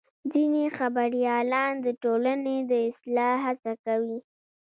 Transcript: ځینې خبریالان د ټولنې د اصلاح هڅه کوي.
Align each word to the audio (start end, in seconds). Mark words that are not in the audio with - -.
ځینې 0.33 0.63
خبریالان 0.77 1.73
د 1.85 1.87
ټولنې 2.03 2.57
د 2.71 2.71
اصلاح 2.89 3.33
هڅه 3.45 3.73
کوي. 3.85 4.19